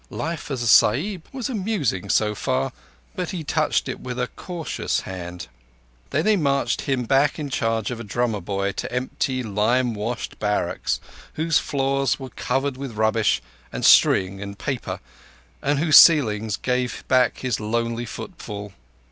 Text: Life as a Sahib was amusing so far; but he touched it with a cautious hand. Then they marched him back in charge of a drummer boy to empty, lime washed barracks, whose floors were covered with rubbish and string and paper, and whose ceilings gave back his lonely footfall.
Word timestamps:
Life 0.09 0.49
as 0.49 0.63
a 0.63 0.67
Sahib 0.67 1.27
was 1.31 1.47
amusing 1.47 2.09
so 2.09 2.33
far; 2.33 2.71
but 3.15 3.29
he 3.29 3.43
touched 3.43 3.87
it 3.87 3.99
with 3.99 4.17
a 4.19 4.25
cautious 4.29 5.01
hand. 5.01 5.45
Then 6.09 6.25
they 6.25 6.35
marched 6.35 6.81
him 6.81 7.03
back 7.03 7.37
in 7.37 7.51
charge 7.51 7.91
of 7.91 7.99
a 7.99 8.03
drummer 8.03 8.41
boy 8.41 8.71
to 8.71 8.91
empty, 8.91 9.43
lime 9.43 9.93
washed 9.93 10.39
barracks, 10.39 10.99
whose 11.33 11.59
floors 11.59 12.19
were 12.19 12.31
covered 12.31 12.77
with 12.77 12.97
rubbish 12.97 13.43
and 13.71 13.85
string 13.85 14.41
and 14.41 14.57
paper, 14.57 15.01
and 15.61 15.77
whose 15.77 15.97
ceilings 15.97 16.57
gave 16.57 17.03
back 17.07 17.37
his 17.41 17.59
lonely 17.59 18.07
footfall. 18.07 18.73